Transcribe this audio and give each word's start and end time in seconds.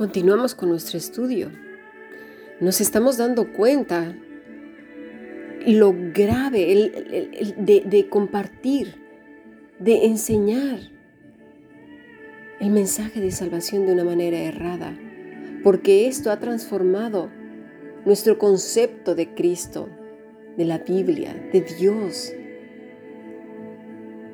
Continuamos 0.00 0.54
con 0.54 0.70
nuestro 0.70 0.96
estudio. 0.96 1.50
Nos 2.58 2.80
estamos 2.80 3.18
dando 3.18 3.52
cuenta 3.52 4.16
lo 5.66 5.94
grave 6.14 6.90
de, 7.58 7.82
de 7.84 8.08
compartir, 8.08 8.94
de 9.78 10.06
enseñar 10.06 10.78
el 12.60 12.70
mensaje 12.70 13.20
de 13.20 13.30
salvación 13.30 13.84
de 13.84 13.92
una 13.92 14.04
manera 14.04 14.38
errada, 14.38 14.98
porque 15.62 16.08
esto 16.08 16.30
ha 16.30 16.40
transformado 16.40 17.30
nuestro 18.06 18.38
concepto 18.38 19.14
de 19.14 19.34
Cristo, 19.34 19.90
de 20.56 20.64
la 20.64 20.78
Biblia, 20.78 21.34
de 21.52 21.60
Dios, 21.60 22.32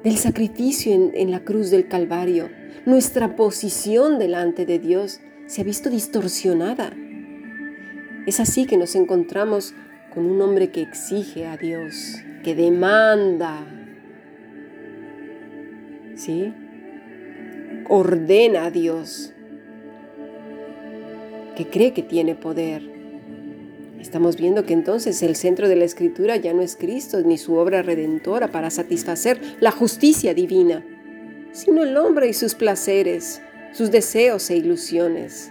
del 0.02 0.16
sacrificio 0.16 1.10
en, 1.12 1.30
la 1.30 1.40
cruz 1.40 1.70
del 1.70 1.88
Calvario. 1.88 2.48
Nuestra 2.84 3.34
posición 3.34 4.18
delante 4.18 4.64
de 4.64 4.78
Dios 4.78 5.20
se 5.46 5.62
ha 5.62 5.64
visto 5.64 5.90
distorsionada. 5.90 6.92
Es 8.26 8.40
así 8.40 8.66
que 8.66 8.76
nos 8.76 8.94
encontramos 8.94 9.74
con 10.14 10.26
un 10.26 10.40
hombre 10.40 10.70
que 10.70 10.82
exige 10.82 11.46
a 11.46 11.56
Dios, 11.56 12.16
que 12.42 12.54
demanda, 12.54 13.66
¿sí? 16.14 16.54
Ordena 17.88 18.66
a 18.66 18.70
Dios, 18.70 19.32
que 21.56 21.66
cree 21.66 21.92
que 21.92 22.02
tiene 22.02 22.34
poder. 22.34 22.95
Estamos 24.00 24.36
viendo 24.36 24.64
que 24.64 24.72
entonces 24.72 25.22
el 25.22 25.36
centro 25.36 25.68
de 25.68 25.76
la 25.76 25.84
escritura 25.84 26.36
ya 26.36 26.52
no 26.52 26.62
es 26.62 26.76
Cristo 26.76 27.20
ni 27.22 27.38
su 27.38 27.54
obra 27.54 27.82
redentora 27.82 28.52
para 28.52 28.70
satisfacer 28.70 29.40
la 29.60 29.70
justicia 29.70 30.34
divina, 30.34 30.84
sino 31.52 31.82
el 31.82 31.96
hombre 31.96 32.28
y 32.28 32.32
sus 32.32 32.54
placeres, 32.54 33.42
sus 33.72 33.90
deseos 33.90 34.48
e 34.50 34.56
ilusiones. 34.56 35.50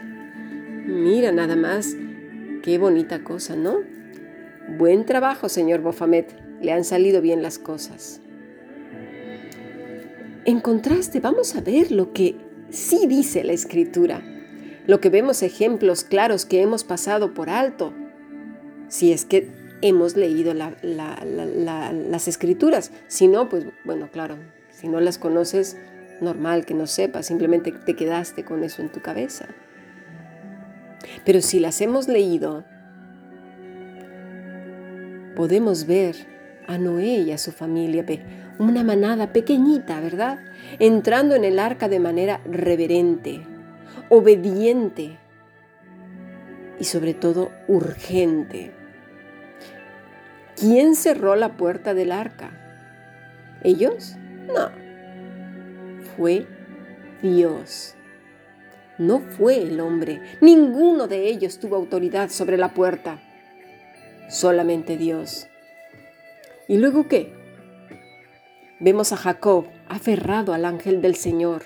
Mira 0.86 1.32
nada 1.32 1.56
más, 1.56 1.96
qué 2.62 2.78
bonita 2.78 3.24
cosa, 3.24 3.56
¿no? 3.56 3.80
Buen 4.78 5.06
trabajo, 5.06 5.50
señor 5.50 5.82
Bofamet, 5.82 6.36
le 6.62 6.72
han 6.72 6.84
salido 6.84 7.22
bien 7.22 7.42
las 7.42 7.60
cosas. 7.60 8.22
En 10.46 10.60
contraste, 10.60 11.20
vamos 11.20 11.56
a 11.56 11.62
ver 11.62 11.92
lo 11.92 12.14
que 12.14 12.36
sí 12.70 13.08
dice 13.08 13.44
la 13.44 13.54
escritura, 13.54 14.22
lo 14.86 15.02
que 15.02 15.10
vemos 15.10 15.42
ejemplos 15.42 16.04
claros 16.04 16.46
que 16.46 16.62
hemos 16.62 16.84
pasado 16.84 17.34
por 17.34 17.50
alto, 17.50 17.94
si 18.88 19.12
es 19.12 19.26
que 19.26 19.50
hemos 19.82 20.16
leído 20.16 20.54
las 20.54 22.28
escrituras. 22.28 22.92
Si 23.08 23.28
no, 23.28 23.50
pues 23.50 23.66
bueno, 23.84 24.10
claro, 24.12 24.38
si 24.72 24.88
no 24.88 25.00
las 25.00 25.18
conoces, 25.18 25.78
normal 26.22 26.66
que 26.66 26.74
no 26.74 26.88
sepas, 26.88 27.26
simplemente 27.26 27.72
te 27.72 27.96
quedaste 27.96 28.44
con 28.44 28.64
eso 28.64 28.82
en 28.82 28.90
tu 28.90 29.02
cabeza. 29.02 29.48
Pero 31.26 31.42
si 31.42 31.60
las 31.60 31.82
hemos 31.82 32.08
leído, 32.08 32.64
podemos 35.36 35.86
ver 35.86 36.16
a 36.68 36.78
Noé 36.78 37.20
y 37.20 37.32
a 37.32 37.38
su 37.38 37.52
familia, 37.52 38.06
una 38.58 38.84
manada 38.84 39.34
pequeñita, 39.34 40.00
¿verdad? 40.00 40.40
Entrando 40.80 41.36
en 41.36 41.44
el 41.44 41.60
arca 41.60 41.90
de 41.90 42.00
manera 42.00 42.42
reverente, 42.46 43.46
obediente 44.10 45.20
y 46.86 46.88
sobre 46.88 47.16
todo 47.16 47.52
urgente. 47.68 48.72
¿Quién 50.56 50.94
cerró 50.96 51.36
la 51.36 51.58
puerta 51.58 51.96
del 51.96 52.12
arca? 52.12 52.52
¿Ellos? 53.64 54.18
No 54.46 54.86
fue 56.16 56.46
Dios. 57.24 57.96
No 59.00 59.20
fue 59.20 59.58
el 59.58 59.80
hombre. 59.80 60.22
Ninguno 60.42 61.08
de 61.08 61.28
ellos 61.28 61.60
tuvo 61.60 61.76
autoridad 61.76 62.30
sobre 62.30 62.56
la 62.56 62.70
puerta. 62.70 63.20
Solamente 64.30 64.96
Dios. 64.96 65.48
¿Y 66.68 66.78
luego 66.78 67.08
qué? 67.08 67.34
Vemos 68.80 69.12
a 69.12 69.18
Jacob 69.18 69.66
aferrado 69.90 70.54
al 70.54 70.66
ángel 70.66 71.02
del 71.02 71.16
Señor, 71.16 71.64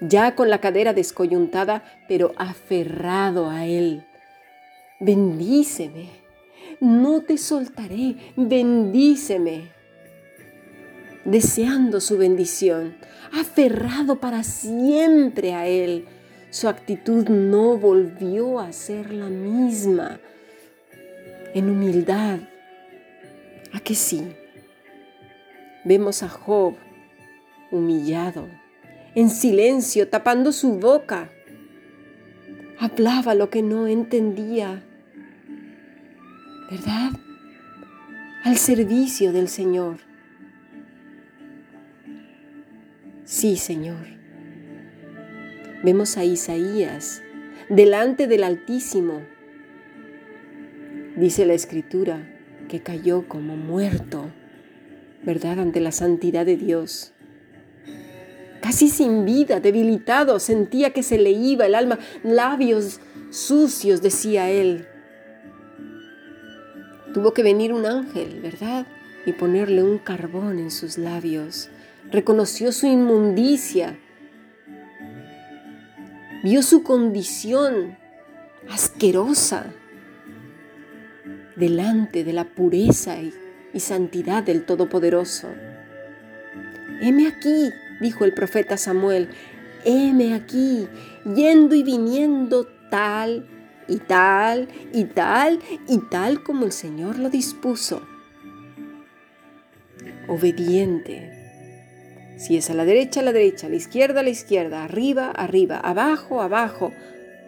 ya 0.00 0.34
con 0.34 0.48
la 0.48 0.62
cadera 0.62 0.94
descoyuntada, 0.94 1.84
pero 2.08 2.32
aferrado 2.38 3.50
a 3.50 3.66
él. 3.66 4.07
Bendíceme, 5.00 6.10
no 6.80 7.22
te 7.22 7.38
soltaré, 7.38 8.16
bendíceme 8.36 9.78
deseando 11.30 12.00
su 12.00 12.16
bendición, 12.16 12.96
aferrado 13.38 14.18
para 14.18 14.42
siempre 14.42 15.54
a 15.54 15.66
Él. 15.66 16.06
Su 16.50 16.68
actitud 16.68 17.28
no 17.28 17.76
volvió 17.76 18.58
a 18.58 18.72
ser 18.72 19.12
la 19.12 19.26
misma. 19.26 20.20
En 21.54 21.68
humildad, 21.68 22.38
¿a 23.72 23.80
que 23.80 23.94
sí? 23.94 24.22
Vemos 25.84 26.22
a 26.22 26.28
Job 26.30 26.76
humillado, 27.70 28.48
en 29.14 29.28
silencio, 29.28 30.08
tapando 30.08 30.52
su 30.52 30.78
boca. 30.78 31.30
Hablaba 32.78 33.34
lo 33.34 33.50
que 33.50 33.62
no 33.62 33.86
entendía, 33.86 34.82
¿verdad? 36.70 37.12
Al 38.44 38.56
servicio 38.56 39.32
del 39.32 39.48
Señor. 39.48 39.98
Sí, 43.24 43.56
Señor. 43.56 44.06
Vemos 45.82 46.16
a 46.16 46.24
Isaías 46.24 47.22
delante 47.68 48.26
del 48.26 48.44
Altísimo. 48.44 49.22
Dice 51.16 51.46
la 51.46 51.54
Escritura 51.54 52.26
que 52.68 52.80
cayó 52.80 53.28
como 53.28 53.56
muerto, 53.56 54.30
¿verdad? 55.22 55.60
Ante 55.60 55.80
la 55.80 55.92
santidad 55.92 56.44
de 56.44 56.56
Dios. 56.56 57.12
Casi 58.60 58.88
sin 58.88 59.24
vida, 59.24 59.60
debilitado, 59.60 60.38
sentía 60.40 60.92
que 60.92 61.02
se 61.02 61.16
le 61.18 61.30
iba 61.30 61.64
el 61.66 61.74
alma. 61.74 61.98
Labios 62.24 63.00
sucios, 63.30 64.02
decía 64.02 64.50
él. 64.50 64.87
Tuvo 67.18 67.34
que 67.34 67.42
venir 67.42 67.72
un 67.72 67.84
ángel, 67.84 68.38
¿verdad? 68.40 68.86
Y 69.26 69.32
ponerle 69.32 69.82
un 69.82 69.98
carbón 69.98 70.60
en 70.60 70.70
sus 70.70 70.98
labios 70.98 71.68
reconoció 72.12 72.70
su 72.70 72.86
inmundicia, 72.86 73.98
vio 76.44 76.62
su 76.62 76.84
condición 76.84 77.98
asquerosa 78.70 79.66
delante 81.56 82.22
de 82.22 82.32
la 82.32 82.44
pureza 82.44 83.16
y, 83.20 83.34
santidad 83.80 84.44
del 84.44 84.64
Todopoderoso. 84.64 85.48
Heme 87.00 87.26
aquí, 87.26 87.68
dijo 88.00 88.24
el 88.24 88.32
profeta 88.32 88.76
Samuel, 88.76 89.30
heme 89.84 90.34
aquí, 90.34 90.86
yendo 91.34 91.74
y 91.74 91.82
viniendo 91.82 92.68
tal 92.92 93.57
y 93.88 93.96
tal 93.96 94.68
y 94.92 95.04
tal 95.04 95.60
y 95.88 95.98
tal 95.98 96.42
como 96.42 96.66
el 96.66 96.72
Señor 96.72 97.18
lo 97.18 97.30
dispuso. 97.30 98.02
Obediente, 100.28 101.38
si 102.38 102.56
es 102.56 102.70
a 102.70 102.74
la 102.74 102.84
derecha, 102.84 103.20
a 103.20 103.22
la 103.24 103.32
derecha, 103.32 103.66
a 103.66 103.70
la 103.70 103.76
izquierda, 103.76 104.20
a 104.20 104.22
la 104.22 104.30
izquierda, 104.30 104.84
arriba, 104.84 105.30
arriba, 105.30 105.78
abajo, 105.78 106.40
abajo, 106.40 106.92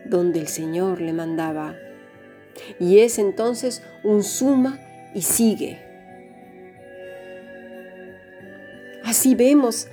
donde 0.07 0.41
el 0.41 0.49
Señor 0.49 1.01
le 1.01 1.13
mandaba. 1.13 1.77
Y 2.79 2.99
es 2.99 3.19
entonces 3.19 3.83
un 4.03 4.25
suma 4.25 4.81
y 5.15 5.23
sigue. 5.23 5.79
Así 9.05 9.35
vemos 9.35 9.89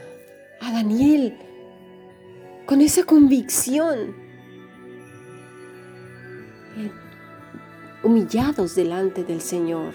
a 0.61 0.71
Daniel 0.71 1.37
con 2.65 2.81
esa 2.81 3.03
convicción, 3.03 4.15
humillados 8.03 8.75
delante 8.75 9.23
del 9.23 9.41
Señor. 9.41 9.93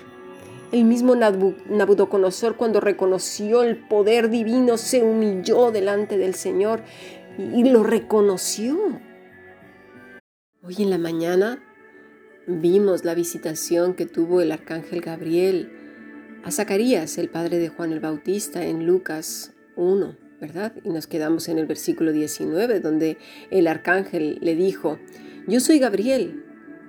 El 0.73 0.84
mismo 0.84 1.14
Nabucodonosor 1.14 2.56
cuando 2.56 2.81
reconoció 2.81 3.62
el 3.62 3.76
poder 3.76 4.31
divino 4.31 4.79
se 4.79 5.02
humilló 5.02 5.70
delante 5.70 6.17
del 6.17 6.34
Señor 6.34 6.82
y 7.38 7.64
lo 7.64 7.82
reconoció. 7.82 9.00
Hoy 10.62 10.76
en 10.79 10.90
la 10.90 10.99
mañana 10.99 11.62
vimos 12.46 13.05
la 13.05 13.14
visitación 13.14 13.94
que 13.94 14.06
tuvo 14.06 14.40
el 14.40 14.52
arcángel 14.52 15.00
Gabriel 15.00 15.73
a 16.44 16.50
Zacarías, 16.50 17.19
el 17.19 17.28
padre 17.28 17.58
de 17.58 17.69
Juan 17.69 17.93
el 17.93 18.00
Bautista, 18.00 18.64
en 18.64 18.87
Lucas 18.87 19.52
1, 19.76 20.17
¿verdad? 20.40 20.73
Y 20.85 20.90
nos 20.90 21.06
quedamos 21.06 21.49
en 21.49 21.58
el 21.58 21.67
versículo 21.67 22.12
19, 22.12 22.81
donde 22.81 23.19
el 23.50 23.67
arcángel 23.67 24.38
le 24.40 24.55
dijo, 24.55 24.99
yo 25.46 25.61
soy 25.61 25.78
Gabriel, 25.78 26.44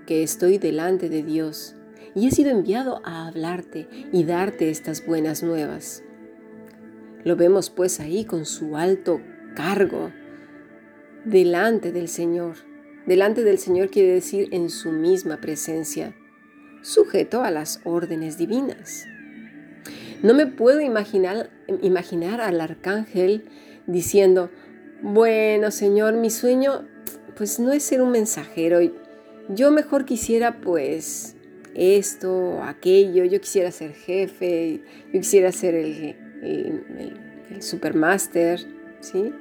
que 0.05 0.23
estoy 0.23 0.57
delante 0.57 1.09
de 1.09 1.23
Dios 1.23 1.75
y 2.15 2.27
he 2.27 2.31
sido 2.31 2.51
enviado 2.51 3.01
a 3.03 3.27
hablarte 3.27 3.87
y 4.11 4.23
darte 4.23 4.69
estas 4.69 5.05
buenas 5.05 5.43
nuevas. 5.43 6.03
Lo 7.23 7.35
vemos 7.35 7.69
pues 7.69 7.99
ahí 7.99 8.25
con 8.25 8.45
su 8.45 8.75
alto 8.77 9.21
cargo 9.55 10.11
delante 11.25 11.91
del 11.91 12.07
Señor. 12.07 12.57
Delante 13.05 13.43
del 13.43 13.57
Señor 13.57 13.89
quiere 13.89 14.13
decir 14.13 14.49
en 14.51 14.69
su 14.69 14.91
misma 14.91 15.37
presencia, 15.37 16.15
sujeto 16.81 17.43
a 17.43 17.51
las 17.51 17.81
órdenes 17.83 18.37
divinas. 18.37 19.05
No 20.21 20.33
me 20.33 20.47
puedo 20.47 20.81
imaginar, 20.81 21.49
imaginar 21.81 22.39
al 22.41 22.61
arcángel 22.61 23.45
diciendo, 23.87 24.51
bueno 25.01 25.71
Señor, 25.71 26.13
mi 26.13 26.29
sueño 26.29 26.87
pues 27.35 27.59
no 27.59 27.71
es 27.71 27.83
ser 27.83 28.01
un 28.01 28.11
mensajero. 28.11 28.79
Yo 29.49 29.71
mejor 29.71 30.05
quisiera 30.05 30.61
pues 30.61 31.35
esto, 31.75 32.63
aquello, 32.63 33.25
yo 33.25 33.41
quisiera 33.41 33.71
ser 33.71 33.93
jefe, 33.93 34.81
yo 35.11 35.19
quisiera 35.19 35.51
ser 35.51 35.75
el, 35.75 36.15
supermaster, 37.59 38.59
¿sí? 39.01 39.33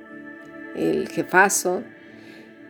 el 0.74 1.08
jefazo. 1.08 1.82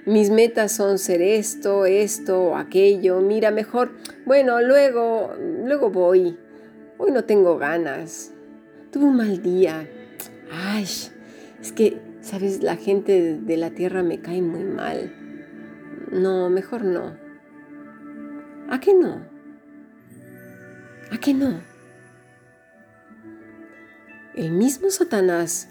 Mis 0.04 0.30
metas 0.30 0.72
son 0.72 0.98
ser 0.98 1.22
esto, 1.22 1.86
esto, 1.86 2.56
aquello. 2.56 3.20
Mira, 3.20 3.50
mejor, 3.50 3.92
bueno, 4.26 4.60
luego, 4.60 5.32
luego 5.64 5.90
voy. 5.90 6.36
Hoy 6.98 7.12
no 7.12 7.24
tengo 7.24 7.56
ganas. 7.56 8.32
Tuve 8.90 9.04
un 9.04 9.16
mal 9.16 9.40
día. 9.42 9.88
Ay, 10.50 10.82
es 10.82 11.72
que, 11.74 11.98
sabes, 12.20 12.62
la 12.62 12.76
gente 12.76 13.38
de 13.40 13.56
la 13.56 13.70
tierra 13.70 14.02
me 14.02 14.20
cae 14.20 14.42
muy 14.42 14.64
mal. 14.64 15.14
No, 16.10 16.50
mejor 16.50 16.84
no. 16.84 17.21
¿A 18.72 18.80
qué 18.80 18.94
no? 18.94 19.20
¿A 21.10 21.18
qué 21.18 21.34
no? 21.34 21.60
El 24.34 24.52
mismo 24.52 24.88
Satanás, 24.88 25.68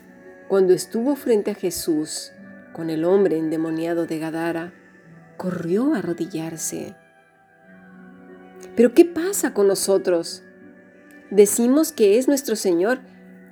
cuando 0.47 0.73
estuvo 0.73 1.15
frente 1.15 1.49
a 1.49 1.55
Jesús 1.55 2.31
con 2.73 2.91
el 2.91 3.03
hombre 3.03 3.39
endemoniado 3.39 4.05
de 4.05 4.19
Gadara, 4.19 4.71
corrió 5.37 5.95
a 5.95 5.97
arrodillarse. 5.97 6.95
Pero 8.75 8.93
¿qué 8.93 9.05
pasa 9.05 9.55
con 9.55 9.67
nosotros? 9.67 10.43
Decimos 11.31 11.91
que 11.93 12.19
es 12.19 12.27
nuestro 12.27 12.55
Señor, 12.55 12.99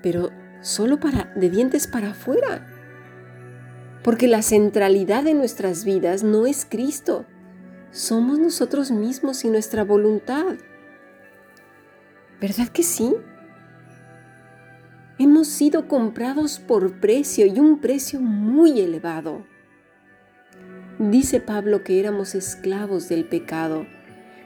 pero 0.03 0.29
solo 0.61 0.99
para 0.99 1.33
de 1.35 1.49
dientes 1.49 1.87
para 1.87 2.11
afuera. 2.11 2.67
Porque 4.03 4.27
la 4.27 4.43
centralidad 4.43 5.23
de 5.23 5.33
nuestras 5.33 5.85
vidas 5.85 6.21
no 6.21 6.45
es 6.45 6.67
Cristo, 6.69 7.25
somos 7.91 8.39
nosotros 8.39 8.91
mismos 8.91 9.43
y 9.43 9.49
nuestra 9.49 9.83
voluntad. 9.83 10.57
¿Verdad 12.39 12.69
que 12.69 12.83
sí? 12.83 13.15
Hemos 15.17 15.47
sido 15.47 15.87
comprados 15.87 16.59
por 16.59 16.99
precio 16.99 17.45
y 17.45 17.59
un 17.59 17.79
precio 17.79 18.21
muy 18.21 18.79
elevado. 18.79 19.45
Dice 20.99 21.41
Pablo 21.41 21.83
que 21.83 21.99
éramos 21.99 22.35
esclavos 22.35 23.09
del 23.09 23.25
pecado, 23.25 23.85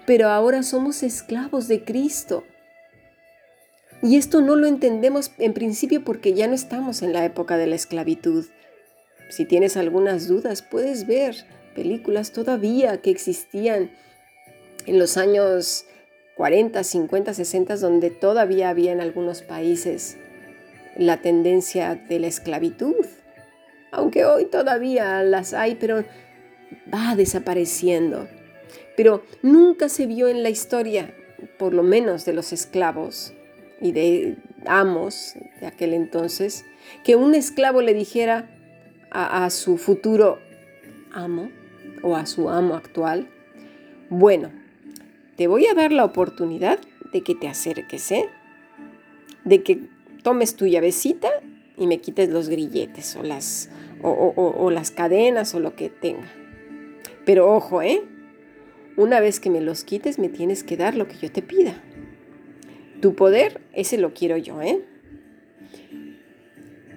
pero 0.07 0.29
ahora 0.29 0.63
somos 0.63 1.03
esclavos 1.03 1.67
de 1.67 1.83
Cristo. 1.83 2.43
Y 4.01 4.17
esto 4.17 4.41
no 4.41 4.55
lo 4.55 4.67
entendemos 4.67 5.31
en 5.37 5.53
principio 5.53 6.03
porque 6.03 6.33
ya 6.33 6.47
no 6.47 6.53
estamos 6.53 7.01
en 7.01 7.13
la 7.13 7.23
época 7.25 7.57
de 7.57 7.67
la 7.67 7.75
esclavitud. 7.75 8.45
Si 9.29 9.45
tienes 9.45 9.77
algunas 9.77 10.27
dudas, 10.27 10.61
puedes 10.61 11.07
ver 11.07 11.45
películas 11.73 12.31
todavía 12.31 13.01
que 13.01 13.09
existían 13.09 13.91
en 14.85 14.99
los 14.99 15.17
años 15.17 15.85
40, 16.35 16.83
50, 16.83 17.33
60, 17.33 17.77
donde 17.77 18.09
todavía 18.09 18.69
había 18.69 18.91
en 18.91 19.01
algunos 19.01 19.41
países 19.41 20.17
la 20.97 21.21
tendencia 21.21 21.95
de 21.95 22.19
la 22.19 22.27
esclavitud. 22.27 23.05
Aunque 23.91 24.25
hoy 24.25 24.45
todavía 24.45 25.23
las 25.23 25.53
hay, 25.53 25.75
pero 25.75 26.03
va 26.91 27.15
desapareciendo. 27.15 28.27
Pero 28.97 29.23
nunca 29.41 29.89
se 29.89 30.07
vio 30.07 30.27
en 30.27 30.43
la 30.43 30.49
historia, 30.49 31.13
por 31.57 31.73
lo 31.73 31.83
menos 31.83 32.25
de 32.25 32.33
los 32.33 32.53
esclavos 32.53 33.33
y 33.79 33.91
de 33.91 34.37
amos 34.65 35.35
de 35.59 35.67
aquel 35.67 35.93
entonces, 35.93 36.65
que 37.03 37.15
un 37.15 37.35
esclavo 37.35 37.81
le 37.81 37.93
dijera 37.93 38.49
a, 39.11 39.45
a 39.45 39.49
su 39.49 39.77
futuro 39.77 40.39
amo 41.11 41.49
o 42.01 42.15
a 42.15 42.25
su 42.25 42.49
amo 42.49 42.75
actual, 42.75 43.29
bueno, 44.09 44.51
te 45.35 45.47
voy 45.47 45.65
a 45.65 45.73
dar 45.73 45.91
la 45.91 46.05
oportunidad 46.05 46.79
de 47.11 47.21
que 47.21 47.35
te 47.35 47.47
acerques, 47.47 48.11
¿eh? 48.11 48.29
De 49.43 49.63
que 49.63 49.79
tomes 50.23 50.55
tu 50.55 50.65
llavecita 50.65 51.29
y 51.77 51.87
me 51.87 51.99
quites 51.99 52.29
los 52.29 52.49
grilletes 52.49 53.15
o 53.15 53.23
las, 53.23 53.69
o, 54.01 54.69
las 54.71 54.91
cadenas 54.91 55.53
o 55.55 55.59
lo 55.59 55.75
que 55.75 55.89
tenga. 55.89 56.31
Pero 57.25 57.53
ojo, 57.53 57.81
¿eh? 57.81 58.01
Una 58.95 59.19
vez 59.19 59.39
que 59.39 59.49
me 59.49 59.61
los 59.61 59.83
quites, 59.83 60.19
me 60.19 60.29
tienes 60.29 60.63
que 60.63 60.77
dar 60.77 60.95
lo 60.95 61.07
que 61.07 61.17
yo 61.17 61.31
te 61.31 61.41
pida. 61.41 61.81
Tu 63.01 63.15
poder, 63.15 63.61
ese 63.73 63.97
lo 63.97 64.13
quiero 64.13 64.37
yo, 64.37 64.61
¿eh? 64.61 64.81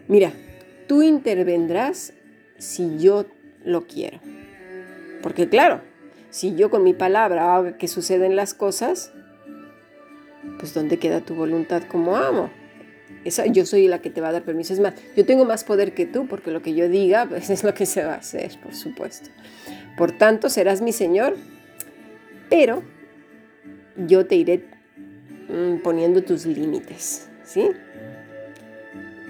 Mira, 0.08 0.32
tú 0.86 1.02
intervendrás 1.02 2.12
si 2.58 2.98
yo 2.98 3.26
lo 3.64 3.86
quiero. 3.86 4.20
Porque 5.22 5.48
claro, 5.48 5.80
si 6.30 6.54
yo 6.54 6.70
con 6.70 6.82
mi 6.82 6.92
palabra 6.92 7.54
hago 7.54 7.78
que 7.78 7.88
suceden 7.88 8.36
las 8.36 8.54
cosas, 8.54 9.12
pues 10.58 10.74
¿dónde 10.74 10.98
queda 10.98 11.20
tu 11.20 11.34
voluntad 11.34 11.82
como 11.84 12.16
amo? 12.16 12.50
Esa, 13.24 13.46
yo 13.46 13.66
soy 13.66 13.88
la 13.88 14.00
que 14.00 14.10
te 14.10 14.20
va 14.20 14.28
a 14.28 14.32
dar 14.32 14.42
permiso. 14.42 14.72
Es 14.72 14.80
más, 14.80 14.94
yo 15.16 15.24
tengo 15.24 15.44
más 15.44 15.64
poder 15.64 15.94
que 15.94 16.06
tú, 16.06 16.26
porque 16.28 16.50
lo 16.50 16.62
que 16.62 16.74
yo 16.74 16.88
diga 16.88 17.26
pues, 17.28 17.50
es 17.50 17.64
lo 17.64 17.74
que 17.74 17.86
se 17.86 18.04
va 18.04 18.14
a 18.14 18.18
hacer, 18.18 18.52
por 18.62 18.74
supuesto. 18.74 19.30
Por 19.96 20.12
tanto, 20.12 20.48
serás 20.48 20.80
mi 20.80 20.92
Señor, 20.92 21.36
pero 22.50 22.82
yo 23.96 24.26
te 24.26 24.36
iré 24.36 24.64
mm, 25.48 25.78
poniendo 25.82 26.22
tus 26.22 26.46
límites, 26.46 27.28
¿sí? 27.44 27.70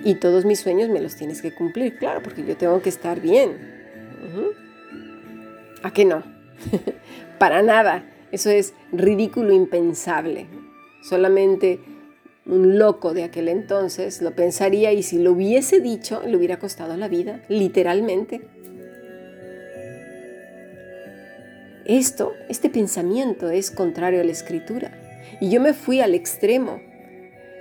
Y 0.04 0.16
todos 0.16 0.44
mis 0.44 0.60
sueños 0.60 0.88
me 0.88 1.00
los 1.00 1.16
tienes 1.16 1.40
que 1.40 1.54
cumplir, 1.54 1.96
claro, 1.96 2.22
porque 2.22 2.44
yo 2.44 2.56
tengo 2.56 2.82
que 2.82 2.88
estar 2.88 3.20
bien. 3.20 3.76
¿A 5.86 5.92
qué 5.92 6.04
no? 6.04 6.24
Para 7.38 7.62
nada. 7.62 8.04
Eso 8.32 8.50
es 8.50 8.74
ridículo, 8.90 9.52
impensable. 9.52 10.48
Solamente 11.00 11.78
un 12.44 12.76
loco 12.76 13.14
de 13.14 13.22
aquel 13.22 13.46
entonces 13.46 14.20
lo 14.20 14.34
pensaría 14.34 14.92
y 14.92 15.04
si 15.04 15.18
lo 15.18 15.30
hubiese 15.30 15.78
dicho 15.80 16.22
le 16.26 16.36
hubiera 16.36 16.58
costado 16.58 16.96
la 16.96 17.06
vida, 17.06 17.40
literalmente. 17.48 18.40
Esto, 21.84 22.32
este 22.48 22.68
pensamiento 22.68 23.48
es 23.50 23.70
contrario 23.70 24.20
a 24.20 24.24
la 24.24 24.32
escritura. 24.32 24.90
Y 25.40 25.50
yo 25.50 25.60
me 25.60 25.72
fui 25.72 26.00
al 26.00 26.16
extremo. 26.16 26.80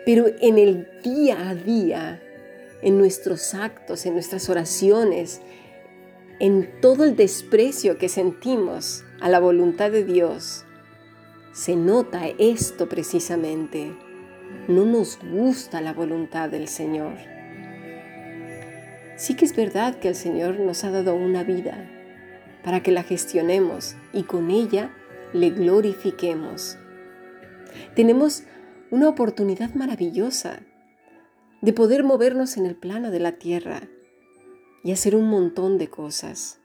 Pero 0.03 0.25
en 0.41 0.57
el 0.57 0.87
día 1.03 1.47
a 1.47 1.53
día, 1.53 2.23
en 2.81 2.97
nuestros 2.97 3.53
actos, 3.53 4.07
en 4.07 4.13
nuestras 4.13 4.49
oraciones, 4.49 5.41
en 6.39 6.69
todo 6.81 7.03
el 7.03 7.15
desprecio 7.15 7.97
que 7.97 8.09
sentimos 8.09 9.03
a 9.21 9.29
la 9.29 9.39
voluntad 9.39 9.91
de 9.91 10.03
Dios, 10.03 10.65
se 11.53 11.75
nota 11.75 12.27
esto 12.37 12.89
precisamente 12.89 13.95
no 14.67 14.85
nos 14.85 15.19
gusta 15.19 15.81
la 15.81 15.93
voluntad 15.93 16.49
del 16.49 16.67
Señor. 16.67 17.13
Sí 19.15 19.35
que 19.35 19.45
es 19.45 19.55
verdad 19.55 19.99
que 19.99 20.09
el 20.09 20.15
Señor 20.15 20.59
nos 20.59 20.83
ha 20.83 20.91
dado 20.91 21.15
una 21.15 21.43
vida 21.43 21.89
para 22.63 22.81
que 22.81 22.91
la 22.91 23.03
gestionemos 23.03 23.95
y 24.11 24.23
con 24.23 24.49
ella 24.49 24.91
le 25.33 25.51
glorifiquemos. 25.51 26.77
Tenemos 27.95 28.43
una 28.91 29.07
oportunidad 29.07 29.73
maravillosa 29.73 30.59
de 31.61 31.73
poder 31.73 32.03
movernos 32.03 32.57
en 32.57 32.65
el 32.65 32.75
plano 32.75 33.11
de 33.11 33.19
la 33.19 33.33
tierra 33.33 33.81
y 34.85 34.91
hacer 34.91 35.15
un 35.15 35.27
montón 35.27 35.79
de 35.79 35.89
cosas, 35.89 36.59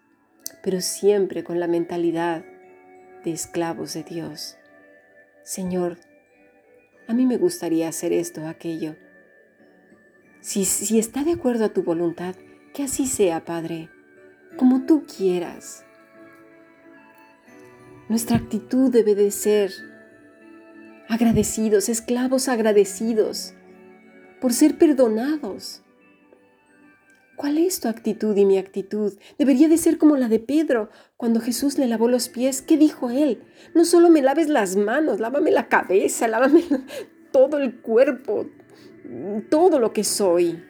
pero 0.63 0.83
siempre 0.83 1.43
con 1.43 1.59
la 1.59 1.67
mentalidad 1.67 2.45
de 3.25 3.33
esclavos 3.33 3.95
de 3.95 4.03
Dios. 4.03 4.59
Señor, 5.43 5.97
a 7.09 7.15
mí 7.15 7.25
me 7.25 7.39
gustaría 7.39 7.89
hacer 7.89 8.13
esto 8.13 8.43
o 8.43 8.47
aquello. 8.47 8.95
Si, 10.43 10.67
si 10.67 10.99
está 10.99 11.25
de 11.25 11.33
acuerdo 11.33 11.65
a 11.65 11.71
tu 11.71 11.83
voluntad, 11.83 12.35
que 12.75 12.83
así 12.83 13.07
sea, 13.07 13.47
Padre, 13.47 13.89
como 14.59 14.85
tú 14.85 15.07
quieras. 15.07 15.87
Nuestra 18.11 18.37
actitud 18.37 18.93
debe 18.93 19.15
de 19.15 19.31
ser 19.31 19.73
agradecidos, 21.09 21.89
esclavos 21.89 22.49
agradecidos 22.49 23.55
por 24.43 24.53
ser 24.53 24.77
perdonados. 24.77 25.83
¿Cuál 27.41 27.57
es 27.57 27.81
tu 27.81 27.89
actitud 27.89 28.37
y 28.37 28.45
mi 28.45 28.59
actitud? 28.59 29.15
Debería 29.39 29.67
de 29.71 29.79
ser 29.79 29.97
como 29.97 30.19
la 30.19 30.29
de 30.29 30.41
Pedro. 30.41 30.91
Cuando 31.17 31.41
Jesús 31.41 31.79
le 31.79 31.87
lavó 31.87 32.07
los 32.07 32.29
pies, 32.29 32.61
¿qué 32.61 32.77
dijo 32.77 33.09
él? 33.09 33.43
No 33.75 33.87
solo 33.87 34.11
me 34.11 34.21
laves 34.21 34.51
las 34.51 34.77
manos, 34.77 35.21
lávame 35.21 35.51
la 35.51 35.67
cabeza, 35.67 36.29
lávame 36.29 36.65
todo 37.33 37.57
el 37.57 37.77
cuerpo, 37.77 38.45
todo 39.49 39.79
lo 39.79 39.95
que 39.95 40.05
soy. 40.05 40.63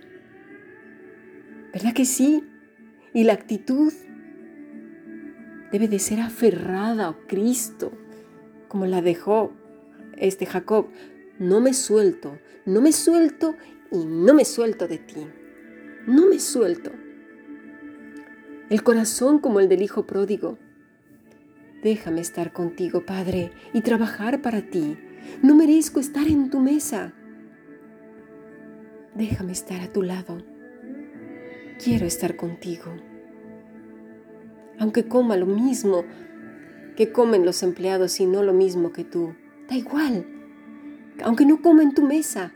¿Verdad 1.73 1.93
que 1.93 2.05
sí? 2.05 2.45
Y 3.15 3.25
la 3.25 3.33
actitud 3.33 3.93
debe 5.73 5.89
de 5.89 5.99
ser 5.99 6.21
aferrada 6.21 7.09
a 7.09 7.17
Cristo, 7.27 7.91
como 8.69 8.87
la 8.87 9.03
dejó 9.03 9.50
este 10.17 10.47
Jacob. 10.47 10.87
No 11.37 11.61
me 11.61 11.75
suelto, 11.75 12.39
no 12.65 12.81
me 12.81 12.93
suelto 12.93 13.57
y 13.91 14.05
no 14.05 14.35
me 14.35 14.45
suelto 14.45 14.87
de 14.87 14.99
ti 14.99 15.27
no 16.07 16.26
me 16.26 16.38
suelto. 16.38 16.92
El 18.71 18.83
corazón 18.83 19.38
como 19.38 19.61
el 19.61 19.69
del 19.69 19.83
Hijo 19.83 20.07
pródigo. 20.07 20.59
Déjame 21.83 22.21
estar 22.21 22.52
contigo, 22.52 23.04
Padre, 23.04 23.52
y 23.73 23.83
trabajar 23.83 24.40
para 24.40 24.62
ti. 24.62 24.97
No 25.42 25.54
merezco 25.54 26.00
estar 26.00 26.26
en 26.26 26.50
tu 26.50 26.61
mesa. 26.61 27.12
Déjame 29.14 29.52
estar 29.52 29.80
a 29.80 29.92
tu 29.92 30.02
lado. 30.02 30.38
Quiero 31.83 32.07
estar 32.07 32.37
contigo. 32.37 32.97
Aunque 34.78 35.07
coma 35.07 35.37
lo 35.37 35.47
mismo 35.47 36.04
que 36.97 37.12
comen 37.12 37.45
los 37.45 37.62
empleados 37.62 38.21
y 38.21 38.26
no 38.26 38.42
lo 38.42 38.52
mismo 38.52 38.92
que 38.92 39.04
tú, 39.04 39.35
da 39.69 39.76
igual. 39.76 40.26
Aunque 41.25 41.45
no 41.45 41.61
coma 41.61 41.83
en 41.83 41.92
tu 41.92 42.02
mesa, 42.02 42.52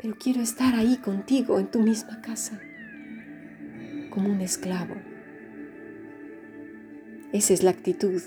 pero 0.00 0.16
quiero 0.18 0.40
estar 0.40 0.74
ahí 0.74 0.96
contigo 0.96 1.60
en 1.60 1.70
tu 1.70 1.80
misma 1.80 2.20
casa 2.20 2.60
como 4.12 4.28
un 4.28 4.42
esclavo. 4.42 4.94
Esa 7.32 7.54
es 7.54 7.62
la 7.62 7.70
actitud 7.70 8.20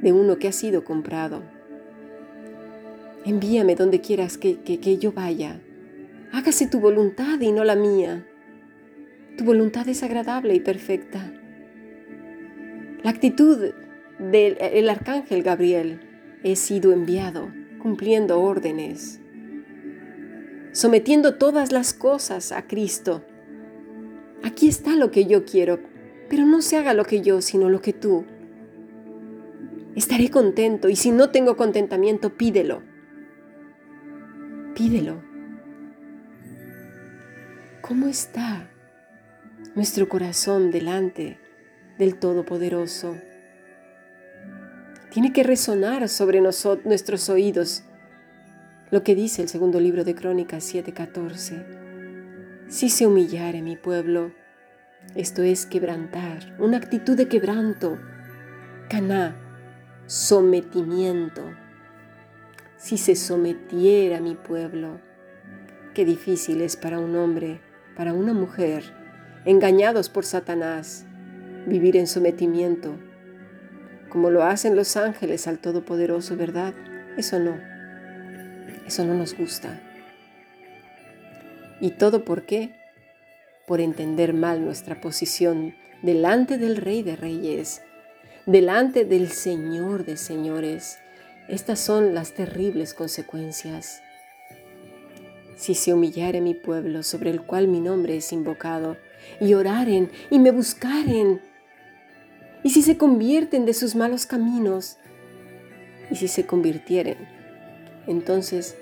de 0.00 0.12
uno 0.12 0.38
que 0.38 0.48
ha 0.48 0.52
sido 0.52 0.84
comprado. 0.84 1.42
Envíame 3.24 3.74
donde 3.74 4.00
quieras 4.00 4.38
que, 4.38 4.60
que, 4.60 4.98
yo 4.98 5.12
vaya. 5.12 5.60
Hágase 6.32 6.68
tu 6.68 6.80
voluntad 6.80 7.40
y 7.40 7.50
no 7.50 7.64
la 7.64 7.74
mía. 7.74 8.24
Tu 9.36 9.44
voluntad 9.44 9.88
es 9.88 10.02
agradable 10.02 10.54
y 10.54 10.60
perfecta. 10.60 11.32
La 13.02 13.10
actitud 13.10 13.72
del 14.18 14.88
arcángel 14.88 15.42
Gabriel, 15.42 16.00
he 16.44 16.54
sido 16.54 16.92
enviado, 16.92 17.52
cumpliendo 17.80 18.40
órdenes, 18.40 19.20
sometiendo 20.70 21.34
todas 21.34 21.72
las 21.72 21.94
cosas 21.94 22.52
a 22.52 22.66
Cristo 22.68 23.24
Aquí 24.42 24.68
está 24.68 24.96
lo 24.96 25.10
que 25.10 25.26
yo 25.26 25.44
quiero, 25.44 25.80
pero 26.28 26.44
no 26.46 26.62
se 26.62 26.76
haga 26.76 26.94
lo 26.94 27.04
que 27.04 27.20
yo, 27.20 27.40
sino 27.40 27.68
lo 27.68 27.80
que 27.80 27.92
tú. 27.92 28.24
Estaré 29.94 30.30
contento 30.30 30.88
y 30.88 30.96
si 30.96 31.10
no 31.10 31.30
tengo 31.30 31.56
contentamiento, 31.56 32.36
pídelo. 32.36 32.82
Pídelo. 34.74 35.22
¿Cómo 37.82 38.08
está 38.08 38.70
nuestro 39.74 40.08
corazón 40.08 40.70
delante 40.70 41.38
del 41.98 42.18
Todopoderoso? 42.18 43.16
Tiene 45.10 45.32
que 45.32 45.42
resonar 45.42 46.08
sobre 46.08 46.40
nuestros 46.40 47.28
oídos 47.28 47.84
lo 48.90 49.02
que 49.02 49.14
dice 49.14 49.42
el 49.42 49.48
segundo 49.48 49.78
libro 49.78 50.04
de 50.04 50.14
Crónicas 50.14 50.64
7:14 50.64 51.81
si 52.72 52.88
se 52.88 53.06
humillare 53.06 53.60
mi 53.60 53.76
pueblo, 53.76 54.32
esto 55.14 55.42
es 55.42 55.66
quebrantar, 55.66 56.56
una 56.58 56.78
actitud 56.78 57.18
de 57.18 57.28
quebranto, 57.28 57.98
caná, 58.88 59.36
sometimiento. 60.06 61.42
Si 62.78 62.96
se 62.96 63.14
sometiera 63.14 64.22
mi 64.22 64.36
pueblo, 64.36 65.02
qué 65.92 66.06
difícil 66.06 66.62
es 66.62 66.76
para 66.76 66.98
un 66.98 67.14
hombre, 67.14 67.60
para 67.94 68.14
una 68.14 68.32
mujer, 68.32 68.84
engañados 69.44 70.08
por 70.08 70.24
Satanás, 70.24 71.04
vivir 71.66 71.94
en 71.98 72.06
sometimiento, 72.06 72.96
como 74.08 74.30
lo 74.30 74.44
hacen 74.44 74.76
los 74.76 74.96
ángeles 74.96 75.46
al 75.46 75.58
Todopoderoso, 75.58 76.38
¿verdad? 76.38 76.72
Eso 77.18 77.38
no, 77.38 77.54
eso 78.86 79.04
no 79.04 79.12
nos 79.12 79.36
gusta. 79.36 79.91
¿Y 81.82 81.90
todo 81.90 82.24
por 82.24 82.46
qué? 82.46 82.70
Por 83.66 83.80
entender 83.80 84.34
mal 84.34 84.64
nuestra 84.64 85.00
posición 85.00 85.74
delante 86.00 86.56
del 86.56 86.76
Rey 86.76 87.02
de 87.02 87.16
Reyes, 87.16 87.82
delante 88.46 89.04
del 89.04 89.28
Señor 89.28 90.04
de 90.04 90.16
Señores. 90.16 90.98
Estas 91.48 91.80
son 91.80 92.14
las 92.14 92.34
terribles 92.34 92.94
consecuencias. 92.94 94.00
Si 95.56 95.74
se 95.74 95.92
humillare 95.92 96.40
mi 96.40 96.54
pueblo 96.54 97.02
sobre 97.02 97.30
el 97.30 97.42
cual 97.42 97.66
mi 97.66 97.80
nombre 97.80 98.16
es 98.16 98.32
invocado, 98.32 98.96
y 99.40 99.54
oraren 99.54 100.08
y 100.30 100.38
me 100.38 100.52
buscaren, 100.52 101.40
y 102.62 102.70
si 102.70 102.82
se 102.82 102.96
convierten 102.96 103.66
de 103.66 103.74
sus 103.74 103.96
malos 103.96 104.24
caminos, 104.24 104.98
y 106.12 106.14
si 106.14 106.28
se 106.28 106.46
convirtieren, 106.46 107.18
entonces 108.06 108.76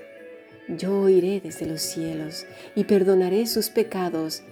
yo 0.77 1.01
oiré 1.01 1.41
desde 1.41 1.67
los 1.67 1.81
cielos 1.81 2.47
y 2.75 2.85
perdonaré 2.85 3.47
sus 3.47 3.71
pecados 3.71 4.43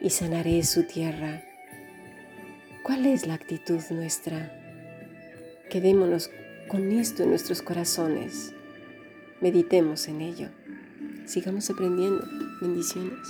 y 0.00 0.10
sanaré 0.10 0.62
su 0.64 0.84
tierra. 0.84 1.42
¿Cuál 2.82 3.06
es 3.06 3.26
la 3.26 3.34
actitud 3.34 3.80
nuestra? 3.90 4.52
Quedémonos 5.70 6.30
con 6.68 6.92
esto 6.92 7.22
en 7.22 7.30
nuestros 7.30 7.62
corazones. 7.62 8.52
Meditemos 9.40 10.06
en 10.08 10.20
ello. 10.20 10.48
Sigamos 11.26 11.70
aprendiendo. 11.70 12.26
Bendiciones. 12.60 13.26